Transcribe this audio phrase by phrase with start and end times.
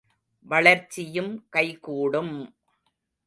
[0.45, 2.33] வளர்ச்சியும் கை கூடும்!